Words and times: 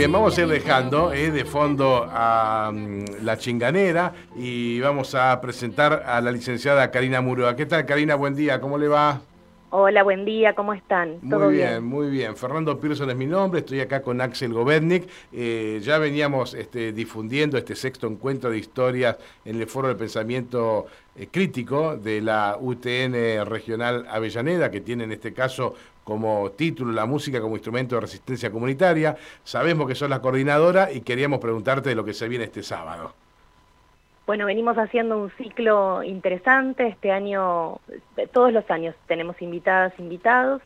Bien, 0.00 0.12
vamos 0.12 0.38
a 0.38 0.40
ir 0.40 0.48
dejando 0.48 1.12
eh, 1.12 1.30
de 1.30 1.44
fondo 1.44 2.08
a 2.10 2.72
mm, 2.72 3.22
la 3.22 3.36
chinganera 3.36 4.14
y 4.34 4.80
vamos 4.80 5.14
a 5.14 5.38
presentar 5.42 6.04
a 6.06 6.22
la 6.22 6.32
licenciada 6.32 6.90
Karina 6.90 7.20
Murúa. 7.20 7.54
¿Qué 7.54 7.66
tal, 7.66 7.84
Karina? 7.84 8.14
Buen 8.14 8.34
día, 8.34 8.62
¿cómo 8.62 8.78
le 8.78 8.88
va? 8.88 9.20
Hola, 9.72 10.02
buen 10.02 10.24
día, 10.24 10.56
¿cómo 10.56 10.74
están? 10.74 11.20
¿Todo 11.20 11.44
Muy 11.44 11.54
bien, 11.54 11.84
muy 11.84 12.10
bien. 12.10 12.36
Fernando 12.36 12.80
Pearson 12.80 13.08
es 13.08 13.14
mi 13.14 13.26
nombre, 13.26 13.60
estoy 13.60 13.78
acá 13.78 14.02
con 14.02 14.20
Axel 14.20 14.52
Govetnik. 14.52 15.08
Eh, 15.32 15.78
ya 15.80 15.98
veníamos 15.98 16.54
este, 16.54 16.92
difundiendo 16.92 17.56
este 17.56 17.76
sexto 17.76 18.08
encuentro 18.08 18.50
de 18.50 18.58
historias 18.58 19.16
en 19.44 19.60
el 19.60 19.68
Foro 19.68 19.86
del 19.86 19.96
Pensamiento 19.96 20.86
eh, 21.14 21.28
Crítico 21.30 21.96
de 21.96 22.20
la 22.20 22.58
UTN 22.60 23.46
Regional 23.46 24.06
Avellaneda, 24.10 24.72
que 24.72 24.80
tiene 24.80 25.04
en 25.04 25.12
este 25.12 25.32
caso 25.32 25.76
como 26.02 26.50
título 26.50 26.90
la 26.90 27.06
música 27.06 27.40
como 27.40 27.54
instrumento 27.54 27.94
de 27.94 28.00
resistencia 28.00 28.50
comunitaria. 28.50 29.16
Sabemos 29.44 29.86
que 29.86 29.94
sos 29.94 30.10
la 30.10 30.20
coordinadora 30.20 30.90
y 30.92 31.02
queríamos 31.02 31.38
preguntarte 31.38 31.90
de 31.90 31.94
lo 31.94 32.04
que 32.04 32.12
se 32.12 32.26
viene 32.26 32.46
este 32.46 32.64
sábado. 32.64 33.14
Bueno, 34.30 34.46
venimos 34.46 34.78
haciendo 34.78 35.18
un 35.18 35.30
ciclo 35.30 36.04
interesante. 36.04 36.86
Este 36.86 37.10
año, 37.10 37.80
todos 38.32 38.52
los 38.52 38.70
años 38.70 38.94
tenemos 39.08 39.42
invitadas, 39.42 39.92
invitados. 39.98 40.62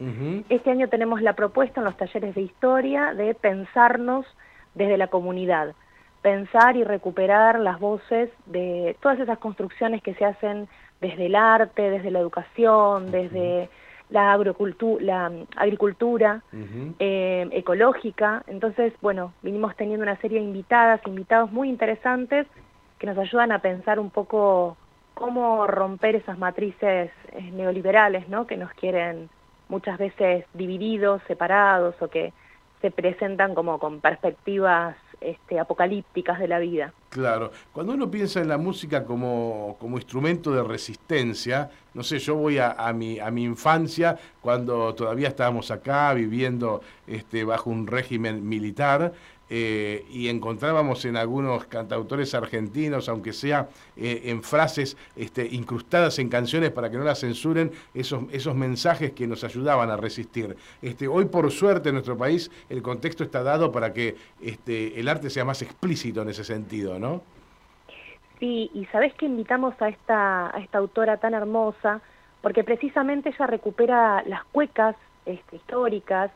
Este 0.51 0.71
año 0.71 0.91
tenemos 0.91 1.23
la 1.23 1.33
propuesta 1.33 1.81
en 1.81 1.87
los 1.87 1.97
talleres 1.97 2.35
de 2.35 2.43
historia 2.43 3.15
de 3.15 3.33
pensarnos 3.35 4.27
desde 4.75 4.99
la 4.99 5.07
comunidad. 5.07 5.73
Pensar 6.21 6.77
y 6.77 6.85
recuperar 6.85 7.59
las 7.59 7.81
voces 7.81 8.29
de 8.45 8.99
todas 9.01 9.19
esas 9.19 9.39
construcciones 9.39 10.03
que 10.03 10.13
se 10.13 10.27
hacen 10.27 10.69
desde 11.01 11.25
el 11.25 11.35
arte, 11.35 11.89
desde 11.89 12.11
la 12.11 12.19
educación, 12.19 13.11
desde 13.11 13.71
la, 14.11 14.37
agrocultu- 14.37 15.01
la 15.01 15.31
mm, 15.31 15.47
agricultura 15.57 16.43
eh, 16.99 17.49
ecológica. 17.53 18.45
Entonces, 18.47 18.93
bueno, 19.01 19.33
vinimos 19.41 19.75
teniendo 19.75 20.03
una 20.03 20.17
serie 20.17 20.39
de 20.41 20.45
invitadas, 20.45 21.01
invitados 21.07 21.51
muy 21.51 21.71
interesantes 21.71 22.47
que 22.99 23.07
nos 23.07 23.19
ayudan 23.19 23.53
a 23.53 23.61
pensar 23.61 23.99
un 23.99 24.11
poco 24.11 24.77
cómo 25.15 25.67
romper 25.67 26.17
esas 26.17 26.39
matrices 26.39 27.11
eh, 27.33 27.51
neoliberales, 27.53 28.29
¿no? 28.29 28.47
Que 28.47 28.57
nos 28.57 28.73
quieren 28.73 29.31
muchas 29.69 29.99
veces 29.99 30.45
divididos, 30.53 31.23
separados 31.27 31.95
o 32.01 32.09
que 32.09 32.33
se 32.81 32.91
presentan 32.91 33.55
como 33.55 33.79
con 33.79 34.01
perspectivas 34.01 34.97
este, 35.21 35.59
apocalípticas 35.59 36.39
de 36.39 36.49
la 36.49 36.59
vida. 36.59 36.93
Claro, 37.09 37.51
cuando 37.73 37.95
uno 37.95 38.11
piensa 38.11 38.41
en 38.43 38.49
la 38.49 38.59
música 38.59 39.05
como, 39.05 39.77
como 39.81 39.97
instrumento 39.97 40.53
de 40.53 40.63
resistencia, 40.63 41.71
no 41.95 42.03
sé, 42.03 42.19
yo 42.19 42.35
voy 42.35 42.59
a, 42.59 42.73
a 42.73 42.93
mi, 42.93 43.19
a 43.21 43.31
mi 43.31 43.45
infancia, 43.45 44.19
cuando 44.43 44.95
todavía 44.95 45.29
estábamos 45.29 45.71
acá 45.71 46.13
viviendo 46.13 46.83
este, 47.07 47.45
bajo 47.45 47.71
un 47.71 47.87
régimen 47.87 48.47
militar, 48.47 49.13
eh, 49.51 50.07
y 50.11 50.29
encontrábamos 50.29 51.05
en 51.05 51.17
algunos 51.17 51.67
cantautores 51.67 52.35
argentinos, 52.35 53.09
aunque 53.09 53.33
sea 53.33 53.69
eh, 53.97 54.23
en 54.25 54.43
frases 54.43 54.97
este, 55.17 55.47
incrustadas 55.47 56.19
en 56.19 56.29
canciones 56.29 56.71
para 56.71 56.91
que 56.91 56.97
no 56.97 57.05
las 57.05 57.21
censuren, 57.21 57.73
esos, 57.93 58.25
esos 58.33 58.55
mensajes 58.55 59.13
que 59.13 59.27
nos 59.27 59.45
ayudaban 59.45 59.91
a 59.91 59.97
resistir. 59.97 60.57
Este, 60.81 61.09
hoy, 61.09 61.27
por 61.27 61.51
suerte, 61.51 61.91
en 61.91 61.97
nuestro 61.97 62.17
país 62.17 62.51
el 62.69 62.83
contexto 62.83 63.25
está 63.25 63.43
dado 63.43 63.71
para 63.71 63.93
que 63.93 64.17
este, 64.41 64.99
el 64.99 65.09
arte 65.09 65.31
sea 65.31 65.45
más 65.45 65.63
explícito 65.63 66.23
en 66.23 66.31
ese 66.31 66.45
sentido, 66.45 66.99
¿no? 66.99 67.23
Sí, 68.41 68.71
y 68.75 68.85
sabés 68.87 69.15
que 69.15 69.27
invitamos 69.27 69.75
a 69.81 69.89
esta, 69.89 70.53
esta 70.59 70.79
autora 70.79 71.19
tan 71.19 71.35
hermosa, 71.35 72.01
porque 72.43 72.65
precisamente 72.65 73.31
ella 73.31 73.47
recupera 73.47 74.23
las 74.27 74.45
cuecas 74.45 74.97
este, 75.25 75.57
históricas 75.57 76.31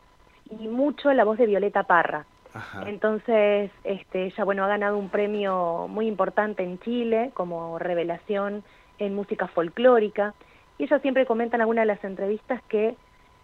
y 0.49 0.67
mucho 0.67 1.11
la 1.13 1.23
voz 1.23 1.37
de 1.37 1.45
Violeta 1.45 1.83
Parra. 1.83 2.25
Ajá. 2.53 2.83
Entonces, 2.87 3.71
este, 3.83 4.25
ella 4.25 4.43
bueno, 4.43 4.63
ha 4.63 4.67
ganado 4.67 4.97
un 4.97 5.09
premio 5.09 5.87
muy 5.87 6.07
importante 6.07 6.63
en 6.63 6.79
Chile 6.79 7.31
como 7.33 7.77
revelación 7.79 8.63
en 8.97 9.15
música 9.15 9.47
folclórica. 9.47 10.33
Y 10.77 10.83
ella 10.83 10.99
siempre 10.99 11.25
comenta 11.25 11.57
en 11.57 11.61
alguna 11.61 11.81
de 11.81 11.87
las 11.87 12.03
entrevistas 12.03 12.61
que 12.69 12.95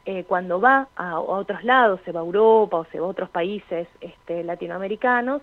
eh, 0.06 0.24
cuando 0.26 0.62
va 0.62 0.88
a, 0.96 1.12
a 1.12 1.20
otros 1.20 1.64
lados, 1.64 2.00
se 2.06 2.12
va 2.12 2.22
a 2.22 2.24
Europa 2.24 2.78
o 2.78 2.86
se 2.86 3.00
va 3.00 3.08
a 3.08 3.10
otros 3.10 3.30
países 3.30 3.88
este, 4.02 4.44
latinoamericanos, 4.44 5.42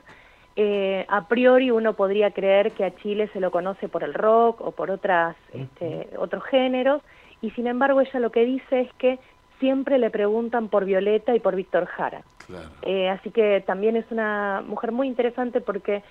eh, 0.54 1.06
a 1.08 1.28
priori 1.28 1.70
uno 1.70 1.94
podría 1.94 2.30
creer 2.30 2.72
que 2.72 2.84
a 2.84 2.94
Chile 2.96 3.28
se 3.32 3.40
lo 3.40 3.50
conoce 3.50 3.88
por 3.88 4.04
el 4.04 4.12
rock 4.12 4.60
o 4.60 4.72
por 4.72 4.90
otras, 4.90 5.34
este, 5.52 6.10
otros 6.18 6.44
géneros, 6.44 7.02
y 7.40 7.50
sin 7.52 7.66
embargo 7.66 8.00
ella 8.00 8.20
lo 8.20 8.30
que 8.30 8.44
dice 8.44 8.82
es 8.82 8.92
que 8.94 9.18
siempre 9.60 9.98
le 9.98 10.10
preguntan 10.10 10.68
por 10.68 10.84
Violeta 10.84 11.34
y 11.34 11.40
por 11.40 11.56
Víctor 11.56 11.86
Jara. 11.86 12.22
Claro. 12.46 12.68
Eh, 12.82 13.08
así 13.08 13.30
que 13.30 13.62
también 13.66 13.96
es 13.96 14.04
una 14.10 14.62
mujer 14.66 14.92
muy 14.92 15.06
interesante 15.06 15.60
porque 15.60 16.02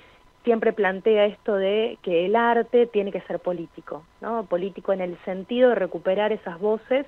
siempre 0.44 0.74
plantea 0.74 1.26
esto 1.26 1.56
de 1.56 1.98
que 2.02 2.26
el 2.26 2.36
arte 2.36 2.88
tiene 2.88 3.12
que 3.12 3.22
ser 3.22 3.40
político, 3.40 4.04
¿no? 4.22 4.44
Político 4.46 4.92
en 4.94 5.02
el 5.02 5.18
sentido 5.24 5.70
de 5.70 5.76
recuperar 5.76 6.32
esas 6.32 6.60
voces, 6.60 7.06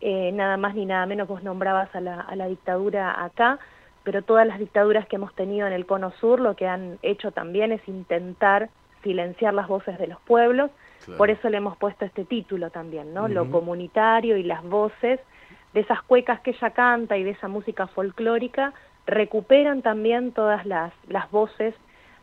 eh, 0.00 0.30
nada 0.32 0.56
más 0.56 0.74
ni 0.76 0.86
nada 0.86 1.04
menos 1.06 1.26
vos 1.26 1.42
nombrabas 1.42 1.92
a 1.94 2.00
la, 2.00 2.20
a 2.20 2.36
la 2.36 2.46
dictadura 2.46 3.24
acá, 3.24 3.58
pero 4.04 4.22
todas 4.22 4.46
las 4.46 4.58
dictaduras 4.60 5.08
que 5.08 5.16
hemos 5.16 5.34
tenido 5.34 5.66
en 5.66 5.72
el 5.72 5.86
Cono 5.86 6.12
Sur 6.20 6.38
lo 6.40 6.54
que 6.54 6.68
han 6.68 6.98
hecho 7.02 7.32
también 7.32 7.72
es 7.72 7.86
intentar 7.88 8.70
silenciar 9.02 9.54
las 9.54 9.66
voces 9.68 9.98
de 9.98 10.06
los 10.06 10.20
pueblos, 10.20 10.70
Claro. 11.04 11.18
por 11.18 11.30
eso 11.30 11.48
le 11.48 11.56
hemos 11.56 11.76
puesto 11.78 12.04
este 12.04 12.24
título 12.24 12.70
también, 12.70 13.14
¿no? 13.14 13.28
Lo 13.28 13.50
comunitario 13.50 14.36
y 14.36 14.42
las 14.42 14.62
voces 14.64 15.20
de 15.78 15.82
esas 15.82 16.02
cuecas 16.02 16.40
que 16.40 16.50
ella 16.50 16.70
canta 16.70 17.16
y 17.16 17.22
de 17.22 17.30
esa 17.30 17.46
música 17.46 17.86
folclórica 17.86 18.72
recuperan 19.06 19.80
también 19.80 20.32
todas 20.32 20.66
las, 20.66 20.92
las 21.06 21.30
voces 21.30 21.72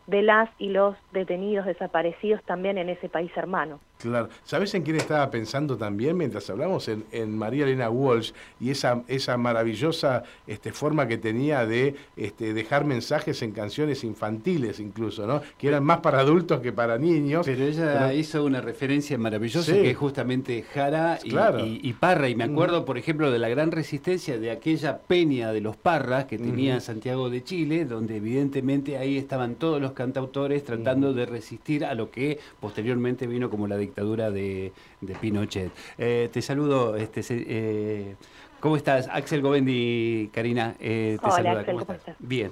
de 0.06 0.20
las 0.20 0.50
y 0.58 0.68
los 0.68 0.94
detenidos 1.12 1.64
desaparecidos 1.64 2.42
también 2.42 2.76
en 2.76 2.90
ese 2.90 3.08
país 3.08 3.32
hermano. 3.34 3.80
Claro. 3.98 4.28
¿Sabes 4.44 4.74
en 4.74 4.82
quién 4.82 4.96
estaba 4.96 5.30
pensando 5.30 5.76
también 5.76 6.16
mientras 6.16 6.48
hablamos? 6.50 6.86
En, 6.88 7.04
en 7.12 7.36
María 7.36 7.64
Elena 7.64 7.88
Walsh 7.90 8.32
y 8.60 8.70
esa, 8.70 9.02
esa 9.08 9.36
maravillosa 9.36 10.22
este, 10.46 10.72
forma 10.72 11.08
que 11.08 11.16
tenía 11.18 11.64
de 11.66 11.94
este, 12.16 12.52
dejar 12.52 12.84
mensajes 12.84 13.40
en 13.42 13.52
canciones 13.52 14.04
infantiles 14.04 14.80
incluso, 14.80 15.26
¿no? 15.26 15.40
Que 15.58 15.68
eran 15.68 15.82
más 15.84 15.98
para 16.00 16.20
adultos 16.20 16.60
que 16.60 16.72
para 16.72 16.98
niños. 16.98 17.46
Pero 17.46 17.64
ella 17.64 17.98
Pero- 18.06 18.12
hizo 18.12 18.44
una 18.44 18.60
referencia 18.60 19.16
maravillosa 19.18 19.72
Sí. 19.72 19.82
que 19.82 19.90
es 19.90 19.96
justamente 19.96 20.62
Jara 20.74 21.18
y, 21.24 21.30
Claro. 21.30 21.64
y- 21.64 21.80
y 21.82 21.92
Parra. 21.94 22.28
Y 22.28 22.34
me 22.34 22.44
acuerdo, 22.44 22.84
por 22.84 22.98
ejemplo, 22.98 23.30
de 23.30 23.38
la 23.38 23.48
gran 23.48 23.70
resistencia 23.72 24.38
de 24.38 24.50
aquella 24.50 24.98
peña 24.98 25.52
de 25.52 25.60
los 25.60 25.76
Parras 25.76 26.26
que 26.26 26.38
tenía. 26.38 26.80
Santiago 26.80 27.30
de 27.30 27.42
Chile, 27.42 27.84
donde 27.84 28.16
evidentemente 28.16 28.98
ahí 28.98 29.16
estaban 29.16 29.54
todos 29.54 29.80
los 29.80 29.92
cantautores 29.92 30.64
tratando 30.64 31.12
de 31.14 31.26
resistir 31.26 31.84
a 31.84 31.94
lo 31.94 32.10
que 32.10 32.38
posteriormente 32.60 33.26
vino 33.26 33.48
como 33.50 33.66
la 33.66 33.76
dictadura 33.86 34.30
de, 34.30 34.72
de 35.00 35.14
Pinochet. 35.14 35.70
Eh, 35.98 36.28
te 36.32 36.40
saludo, 36.42 36.96
este, 36.96 37.20
eh, 37.30 38.16
¿cómo 38.60 38.76
estás? 38.76 39.08
Axel 39.10 39.40
Govendi, 39.42 40.30
Karina, 40.32 40.76
eh, 40.80 41.18
te 41.20 41.26
Hola, 41.26 41.36
saluda. 41.36 41.60
Axel, 41.60 41.74
¿cómo 41.74 41.86
¿cómo 41.86 41.96
estás? 41.96 42.14
estás? 42.14 42.28
Bien. 42.28 42.50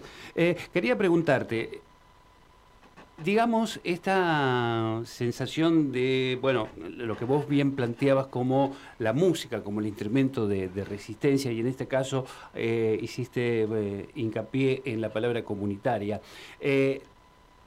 Quería 0.73 0.97
preguntarte, 0.97 1.81
digamos, 3.25 3.79
esta 3.85 5.01
sensación 5.05 5.93
de, 5.93 6.37
bueno, 6.43 6.69
lo 6.97 7.17
que 7.17 7.25
vos 7.25 7.49
bien 7.49 7.77
planteabas 7.77 8.27
como 8.27 8.75
la 8.99 9.13
música, 9.13 9.63
como 9.63 9.79
el 9.81 9.87
instrumento 9.87 10.49
de, 10.49 10.69
de 10.69 10.85
resistencia, 10.85 11.53
y 11.53 11.61
en 11.61 11.69
este 11.69 11.87
caso 11.87 12.27
eh, 12.55 12.99
hiciste 13.01 13.69
eh, 13.71 14.09
hincapié 14.17 14.83
en 14.85 15.01
la 15.01 15.11
palabra 15.11 15.45
comunitaria. 15.45 16.21
Eh, 16.61 17.03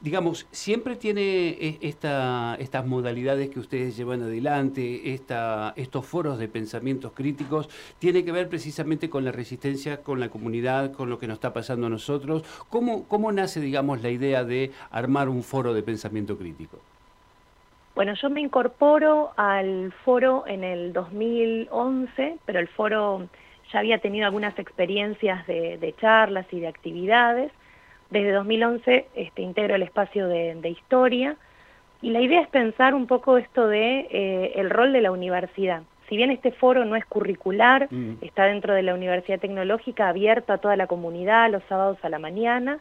digamos, 0.02 0.48
siempre 0.52 0.96
tiene 0.96 1.50
eh, 1.50 1.78
esta, 1.82 2.56
estas 2.60 2.86
modalidades 2.86 3.50
que 3.50 3.60
ustedes 3.60 3.98
llevan 3.98 4.22
adelante, 4.22 5.14
esta, 5.14 5.74
estos 5.76 6.06
foros 6.06 6.38
de 6.38 6.48
pensamientos 6.48 7.12
críticos, 7.14 7.70
tiene 8.00 8.24
que 8.24 8.32
ver 8.32 8.50
precisamente 8.50 9.10
con 9.10 9.26
la 9.26 9.32
resistencia, 9.32 10.04
con 10.04 10.20
la 10.20 10.30
comunidad, 10.30 10.94
con 10.94 11.10
lo 11.10 11.20
que 11.20 11.28
nos 11.28 11.36
está 11.36 11.54
pasando 11.54 11.88
a 11.88 11.90
nosotros. 11.90 12.44
¿Cómo, 12.70 13.08
cómo 13.08 13.32
nace, 13.32 13.60
digamos, 13.60 14.02
la 14.02 14.10
idea 14.10 14.44
de 14.44 14.72
armar 14.92 15.30
un 15.30 15.44
foro 15.44 15.74
de 15.74 15.84
pensamiento 15.84 16.38
crítico? 16.38 16.78
Bueno, 17.96 18.14
yo 18.14 18.30
me 18.30 18.42
incorporo 18.42 19.32
al 19.38 19.92
foro 20.06 20.46
en 20.46 20.64
el 20.64 20.94
2011, 20.94 22.38
pero 22.46 22.60
el 22.60 22.68
foro 22.68 23.28
ya 23.74 23.80
había 23.80 23.98
tenido 23.98 24.28
algunas 24.28 24.58
experiencias 24.60 25.48
de, 25.48 25.80
de 25.80 25.96
charlas 25.96 26.46
y 26.52 26.60
de 26.60 26.68
actividades. 26.68 27.52
Desde 28.10 28.32
2011 28.32 29.08
este, 29.16 29.42
integro 29.42 29.76
el 29.76 29.84
espacio 29.84 30.28
de, 30.28 30.70
historia 30.70 31.36
y 32.02 32.12
la 32.12 32.22
idea 32.22 32.42
es 32.42 32.48
pensar 32.48 32.94
un 32.94 33.08
poco 33.08 33.38
esto 33.38 33.68
de 33.68 34.08
eh, 34.12 34.54
el 34.56 34.70
rol 34.70 34.94
de 34.94 35.02
la 35.02 35.12
universidad. 35.12 35.82
Si 36.08 36.16
bien 36.16 36.32
este 36.32 36.52
foro 36.52 36.86
no 36.86 36.96
es 36.96 37.06
curricular, 37.06 37.88
mm. 37.92 38.18
está 38.22 38.46
dentro 38.46 38.74
de 38.74 38.84
la 38.84 38.94
Universidad 38.94 39.40
Tecnológica, 39.40 40.08
abierta 40.08 40.54
a 40.54 40.58
toda 40.60 40.76
la 40.76 40.88
comunidad 40.88 41.52
los 41.52 41.64
sábados 41.68 41.98
a 42.04 42.10
la 42.10 42.20
mañana, 42.20 42.80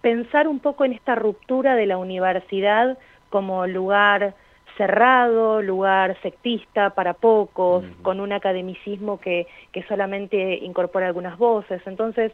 pensar 0.00 0.48
un 0.48 0.60
poco 0.60 0.84
en 0.84 0.92
esta 0.92 1.14
ruptura 1.14 1.74
de 1.76 1.86
la 1.86 1.98
universidad 1.98 2.96
como 3.28 3.66
lugar 3.66 4.34
cerrado, 4.76 5.62
lugar 5.62 6.16
sectista 6.22 6.90
para 6.90 7.14
pocos, 7.14 7.84
con 8.02 8.20
un 8.20 8.32
academicismo 8.32 9.20
que, 9.20 9.46
que 9.72 9.82
solamente 9.84 10.56
incorpora 10.56 11.06
algunas 11.06 11.38
voces. 11.38 11.80
Entonces, 11.86 12.32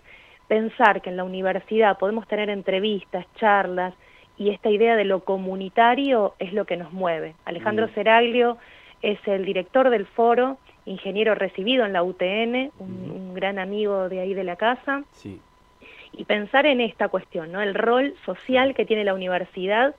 pensar 0.51 1.01
que 1.01 1.11
en 1.11 1.17
la 1.17 1.23
universidad 1.23 1.97
podemos 1.97 2.27
tener 2.27 2.51
entrevistas, 2.51 3.25
charlas, 3.37 3.95
y 4.37 4.51
esta 4.51 4.69
idea 4.69 4.97
de 4.97 5.05
lo 5.05 5.21
comunitario 5.21 6.35
es 6.41 6.53
lo 6.53 6.65
que 6.65 6.77
nos 6.77 6.93
mueve. 6.93 7.37
Alejandro 7.45 7.87
Seraglio 7.95 8.59
es 9.01 9.21
el 9.29 9.45
director 9.45 9.91
del 9.91 10.07
foro, 10.07 10.59
ingeniero 10.87 11.37
recibido 11.37 11.87
en 11.87 11.93
la 11.93 12.03
UTN, 12.03 12.73
un, 12.81 13.33
gran 13.33 13.61
amigo 13.61 14.09
de 14.09 14.19
ahí 14.19 14.35
de 14.35 14.43
la 14.43 14.57
casa. 14.57 15.05
Y 16.13 16.25
pensar 16.25 16.67
en 16.67 16.81
esta 16.81 17.09
cuestión, 17.09 17.53
¿no? 17.53 17.63
El 17.63 17.75
rol 17.75 18.17
social 18.27 18.75
que 18.75 18.85
tiene 18.85 19.05
la 19.05 19.15
universidad 19.15 19.95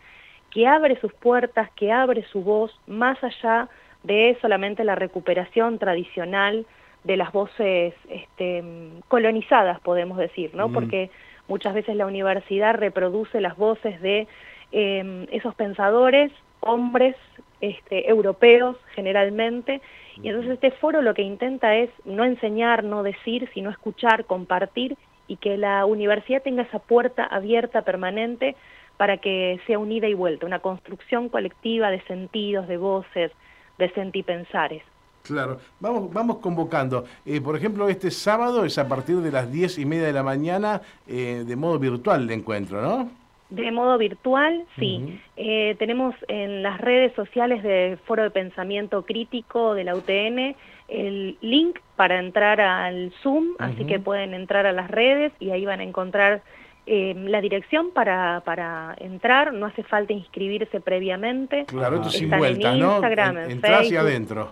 que 0.50 0.68
abre 0.68 1.00
sus 1.00 1.13
puertas, 1.13 1.71
que 1.77 1.94
abre 1.94 2.24
su 2.24 2.44
voz 2.44 2.77
más 2.88 3.24
allá 3.24 3.69
de 4.04 4.38
solamente 4.42 4.83
la 4.83 4.95
recuperación 4.95 5.80
tradicional 5.80 6.65
de 7.03 7.18
las 7.18 7.31
voces 7.31 7.94
este, 8.09 8.63
colonizadas, 9.07 9.80
podemos 9.80 10.18
decir, 10.18 10.53
¿no? 10.53 10.71
Porque 10.71 11.09
muchas 11.48 11.74
veces 11.74 11.95
la 11.95 12.06
universidad 12.06 12.75
reproduce 12.75 13.42
las 13.42 13.57
voces 13.57 14.00
de 14.01 14.27
em, 14.71 15.27
esos 15.31 15.56
pensadores, 15.56 16.31
hombres 16.59 17.15
este, 17.59 18.09
europeos 18.09 18.77
generalmente, 18.94 19.81
y 20.21 20.30
entonces 20.30 20.53
este 20.53 20.71
foro 20.71 21.01
lo 21.01 21.13
que 21.13 21.24
intenta 21.24 21.75
es 21.75 21.89
no 22.06 22.24
enseñar, 22.24 22.83
no 22.83 23.01
decir, 23.01 23.50
sino 23.54 23.69
escuchar, 23.69 24.25
compartir, 24.25 24.95
y 25.27 25.38
que 25.38 25.57
la 25.57 25.86
universidad 25.86 26.44
tenga 26.44 26.63
esa 26.63 26.80
puerta 26.80 27.24
abierta 27.24 27.83
permanente 27.83 28.56
para 28.97 29.18
que 29.18 29.59
sea 29.65 29.80
unida 29.80 30.07
y 30.07 30.13
vuelta, 30.13 30.45
una 30.45 30.59
construcción 30.59 31.30
colectiva 31.30 31.89
de 31.89 32.01
sentidos, 32.01 32.68
de 32.68 32.77
voces, 32.77 33.31
de 33.77 33.89
sentipensares. 33.94 34.83
Claro, 35.23 35.59
vamos, 35.79 36.12
vamos 36.13 36.38
convocando. 36.38 37.06
Eh, 37.25 37.41
por 37.41 37.56
ejemplo, 37.56 37.88
este 37.89 38.12
sábado 38.12 38.65
es 38.65 38.77
a 38.77 38.88
partir 38.88 39.18
de 39.18 39.31
las 39.31 39.51
diez 39.51 39.77
y 39.77 39.85
media 39.85 40.07
de 40.07 40.13
la 40.13 40.23
mañana 40.23 40.81
eh, 41.07 41.44
de 41.45 41.56
modo 41.56 41.79
virtual 41.79 42.23
el 42.23 42.31
encuentro, 42.31 42.81
¿no? 42.81 43.09
De 43.50 43.69
modo 43.69 43.97
virtual, 43.97 44.63
sí. 44.79 45.19
Eh, 45.35 45.75
tenemos 45.77 46.15
en 46.29 46.63
las 46.63 46.79
redes 46.79 47.13
sociales 47.15 47.62
del 47.63 47.97
Foro 47.97 48.23
de 48.23 48.31
Pensamiento 48.31 49.03
Crítico 49.03 49.73
de 49.73 49.83
la 49.83 49.95
UTN 49.95 50.56
el 50.88 51.38
link 51.41 51.79
para 51.95 52.19
entrar 52.19 52.59
al 52.59 53.13
Zoom, 53.23 53.56
así 53.59 53.85
que 53.85 54.00
pueden 54.00 54.33
entrar 54.33 54.65
a 54.65 54.73
las 54.73 54.91
redes 54.91 55.31
y 55.39 55.51
ahí 55.51 55.65
van 55.65 55.79
a 55.79 55.83
encontrar 55.83 56.44
eh, 56.85 57.13
la 57.15 57.39
dirección 57.39 57.91
para, 57.91 58.41
para 58.44 58.95
entrar, 59.00 59.53
no 59.53 59.68
hace 59.68 59.83
falta 59.83 60.12
inscribirse 60.12 60.81
previamente. 60.81 61.65
Claro, 61.65 61.97
esto 61.97 62.09
sin 62.09 62.29
vuelta, 62.29 62.75
¿no? 62.75 62.94
Instagram, 62.95 63.38
en, 63.38 63.65
hacia 63.65 64.01
adentro. 64.01 64.51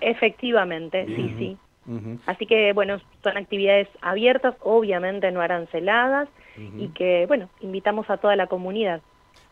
Efectivamente, 0.00 1.06
sí, 1.06 1.34
sí. 1.38 1.58
Así 2.26 2.46
que, 2.46 2.72
bueno, 2.72 3.00
son 3.22 3.36
actividades 3.36 3.88
abiertas, 4.00 4.54
obviamente 4.60 5.30
no 5.32 5.40
aranceladas, 5.40 6.28
y 6.76 6.88
que, 6.88 7.24
bueno, 7.26 7.48
invitamos 7.60 8.08
a 8.10 8.18
toda 8.18 8.36
la 8.36 8.46
comunidad. 8.46 9.00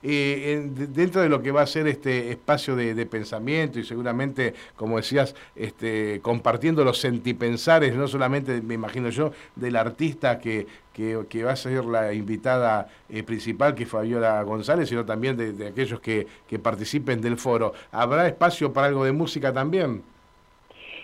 Eh, 0.01 0.65
dentro 0.71 1.23
de 1.23 1.29
lo 1.29 1.43
que 1.43 1.51
va 1.51 1.63
a 1.63 1.67
ser 1.67 1.89
este 1.89 2.31
espacio 2.31 2.77
de, 2.77 3.07
pensamiento 3.07 3.81
y 3.81 3.85
seguramente, 3.85 4.55
como 4.77 4.97
decías, 4.97 5.35
este, 5.57 6.21
compartiendo 6.21 6.85
los 6.85 6.99
sentipensares, 6.99 7.97
no 7.97 8.07
solamente, 8.07 8.63
me 8.63 8.75
imagino 8.75 9.09
yo, 9.09 9.33
del 9.57 9.75
artista 9.75 10.39
que, 10.39 10.69
que, 10.93 11.43
va 11.43 11.53
a 11.53 11.57
ser 11.57 11.85
la 11.85 12.13
invitada 12.13 12.89
eh, 13.09 13.25
principal, 13.25 13.75
que 13.75 13.85
es 13.85 13.89
Fabiola 13.89 14.41
González, 14.43 14.89
sino 14.89 15.05
también 15.05 15.37
de, 15.37 15.67
aquellos 15.67 15.99
que, 15.99 16.29
que 16.47 16.61
participen 16.61 17.21
del 17.21 17.37
foro. 17.37 17.73
¿Habrá 17.91 18.29
espacio 18.29 18.73
para 18.73 18.87
algo 18.87 19.05
de 19.05 19.13
música 19.13 19.53
también? 19.53 20.05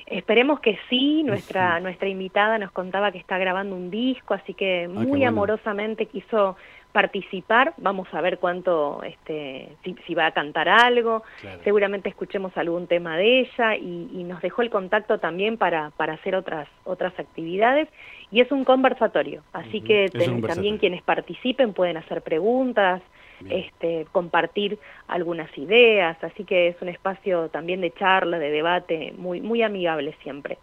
Esperemos 0.07 0.61
que 0.61 0.79
sí, 0.91 1.23
nuestra, 1.23 1.81
nuestra 1.81 2.09
invitada 2.09 2.59
nos 2.59 2.71
contaba 2.73 3.11
que 3.11 3.19
está 3.19 3.39
grabando 3.39 3.75
un 3.75 3.91
disco, 3.91 4.35
así 4.35 4.53
que 4.53 4.87
muy 4.87 5.25
amorosamente 5.25 6.07
quiso 6.07 6.57
participar, 6.95 7.75
vamos 7.79 8.07
a 8.13 8.21
ver 8.21 8.39
cuánto, 8.39 9.03
este, 9.03 9.69
si, 10.07 10.15
va 10.15 10.27
a 10.27 10.31
cantar 10.31 10.69
algo, 10.69 11.25
seguramente 11.65 12.09
escuchemos 12.09 12.57
algún 12.57 12.87
tema 12.87 13.17
de 13.17 13.41
ella 13.41 13.75
y, 13.75 14.23
nos 14.23 14.41
dejó 14.41 14.63
el 14.63 14.71
contacto 14.71 15.19
también 15.19 15.59
para, 15.59 15.91
para 15.97 16.13
hacer 16.13 16.37
otras, 16.37 16.69
otras 16.85 17.13
actividades. 17.19 17.89
Y 18.31 18.41
es 18.41 18.53
un 18.53 18.65
conversatorio, 18.65 19.43
así 19.53 19.81
que 19.81 20.09
también 20.47 20.79
quienes 20.79 21.03
participen 21.03 21.73
pueden 21.73 21.97
hacer 21.97 22.23
preguntas, 22.23 23.03
este, 23.51 24.07
compartir 24.13 24.79
algunas 25.09 25.57
ideas, 25.59 26.17
así 26.23 26.45
que 26.45 26.69
es 26.69 26.77
un 26.81 26.89
espacio 26.89 27.49
también 27.49 27.81
de 27.81 27.93
charla, 27.93 28.39
de 28.39 28.51
debate, 28.51 29.15
muy, 29.17 29.41
muy 29.41 29.63
amigable 29.63 30.15
siempre. 30.23 30.59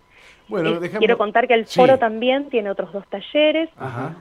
Bueno, 0.47 0.79
Quiero 0.99 1.17
contar 1.17 1.47
que 1.47 1.53
el 1.53 1.65
foro 1.65 1.97
también 1.97 2.49
tiene 2.49 2.69
otros 2.69 2.91
dos 2.91 3.07
talleres, 3.07 3.69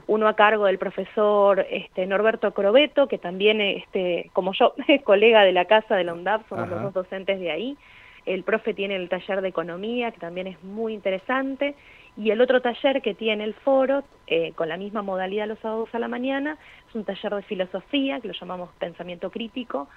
uno 0.07 0.27
a 0.27 0.35
cargo 0.35 0.65
del 0.65 0.77
profesor 0.77 1.65
este, 1.69 2.05
Norberto 2.05 2.53
Crobeto, 2.53 3.07
que 3.07 3.17
también, 3.17 3.59
este, 3.59 4.29
como 4.33 4.53
yo, 4.53 4.73
es 4.87 5.01
colega 5.03 5.43
de 5.43 5.51
la 5.51 5.65
casa 5.65 5.95
de 5.95 6.05
la 6.05 6.13
UNDAP, 6.13 6.47
somos 6.47 6.69
los 6.69 6.81
dos 6.81 6.93
docentes 6.93 7.39
de 7.39 7.51
ahí. 7.51 7.77
El 8.25 8.43
profe 8.43 8.73
tiene 8.73 8.95
el 8.95 9.09
taller 9.09 9.41
de 9.41 9.49
economía, 9.49 10.11
que 10.11 10.19
también 10.19 10.47
es 10.47 10.63
muy 10.63 10.93
interesante, 10.93 11.75
y 12.17 12.31
el 12.31 12.41
otro 12.41 12.61
taller 12.61 13.01
que 13.01 13.13
tiene 13.13 13.43
el 13.43 13.53
foro, 13.53 14.03
eh, 14.27 14.53
con 14.53 14.69
la 14.69 14.77
misma 14.77 15.01
modalidad 15.01 15.47
los 15.47 15.59
sábados 15.59 15.89
a 15.93 15.99
la 15.99 16.07
mañana, 16.07 16.57
es 16.87 16.95
un 16.95 17.05
taller 17.05 17.35
de 17.35 17.41
filosofía, 17.43 18.19
que 18.19 18.27
lo 18.27 18.33
llamamos 18.33 18.69
pensamiento 18.79 19.29
crítico, 19.29 19.87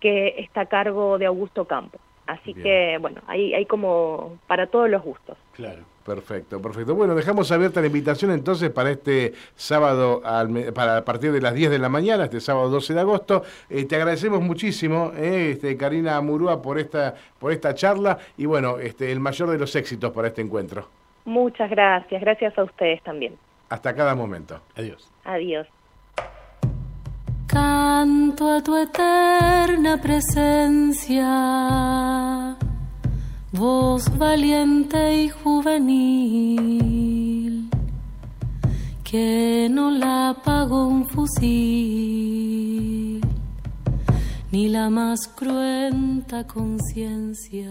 que 0.00 0.34
está 0.38 0.62
a 0.62 0.66
cargo 0.66 1.18
de 1.18 1.26
Augusto 1.26 1.64
Campo. 1.64 1.98
Así 2.26 2.54
que, 2.54 2.96
bueno, 3.00 3.20
hay, 3.26 3.52
hay 3.52 3.66
como 3.66 4.38
para 4.46 4.66
todos 4.66 4.88
los 4.88 5.02
gustos. 5.02 5.36
Claro. 5.52 5.82
Perfecto, 6.04 6.60
perfecto. 6.60 6.94
Bueno, 6.94 7.14
dejamos 7.14 7.50
abierta 7.50 7.80
la 7.80 7.86
invitación 7.86 8.30
entonces 8.30 8.70
para 8.70 8.90
este 8.90 9.32
sábado, 9.56 10.20
para 10.74 10.98
a 10.98 11.04
partir 11.04 11.32
de 11.32 11.40
las 11.40 11.54
10 11.54 11.70
de 11.70 11.78
la 11.78 11.88
mañana, 11.88 12.24
este 12.24 12.40
sábado 12.40 12.68
12 12.68 12.92
de 12.92 13.00
agosto. 13.00 13.42
Eh, 13.70 13.86
te 13.86 13.96
agradecemos 13.96 14.42
muchísimo, 14.42 15.12
eh, 15.16 15.52
este, 15.52 15.78
Karina 15.78 16.20
Murúa, 16.20 16.60
por 16.60 16.78
esta, 16.78 17.14
por 17.38 17.52
esta 17.52 17.74
charla 17.74 18.18
y 18.36 18.44
bueno, 18.44 18.78
este, 18.78 19.12
el 19.12 19.20
mayor 19.20 19.48
de 19.48 19.58
los 19.58 19.74
éxitos 19.76 20.12
para 20.12 20.28
este 20.28 20.42
encuentro. 20.42 20.88
Muchas 21.24 21.70
gracias, 21.70 22.20
gracias 22.20 22.58
a 22.58 22.64
ustedes 22.64 23.02
también. 23.02 23.38
Hasta 23.68 23.94
cada 23.94 24.14
momento. 24.14 24.60
Adiós. 24.76 25.10
Adiós. 25.24 25.66
Canto 27.46 28.50
a 28.50 28.60
tu 28.62 28.76
eterna 28.76 29.96
presencia, 30.00 31.24
voz 33.52 34.18
valiente 34.18 35.22
y 35.22 35.28
juvenil, 35.28 36.90
que 39.04 39.68
no 39.70 39.90
la 39.90 40.36
pagó 40.44 40.88
un 40.88 41.06
fusil, 41.06 41.40
ni 44.50 44.68
la 44.68 44.90
más 44.90 45.28
cruenta 45.28 46.44
conciencia. 46.46 47.70